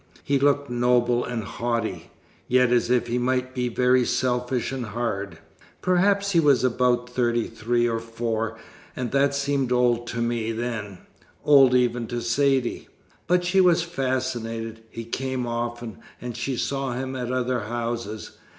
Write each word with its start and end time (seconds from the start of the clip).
He 0.23 0.39
looked 0.39 0.67
noble 0.67 1.23
and 1.23 1.43
haughty 1.43 2.09
yet 2.47 2.71
as 2.73 2.89
if 2.89 3.05
he 3.05 3.19
might 3.19 3.53
be 3.53 3.69
very 3.69 4.03
selfish 4.03 4.71
and 4.71 4.83
hard. 4.83 5.37
Perhaps 5.83 6.31
he 6.31 6.39
was 6.39 6.63
about 6.63 7.07
thirty 7.07 7.45
three 7.45 7.87
or 7.87 7.99
four, 7.99 8.57
and 8.95 9.11
that 9.11 9.35
seemed 9.35 9.71
old 9.71 10.07
to 10.07 10.17
me 10.17 10.53
then 10.53 10.97
old 11.45 11.75
even 11.75 12.07
to 12.07 12.19
Saidee. 12.19 12.87
But 13.27 13.43
she 13.45 13.61
was 13.61 13.83
fascinated. 13.83 14.81
He 14.89 15.05
came 15.05 15.45
often, 15.45 15.99
and 16.19 16.35
she 16.35 16.57
saw 16.57 16.93
him 16.93 17.15
at 17.15 17.31
other 17.31 17.59
houses. 17.59 18.31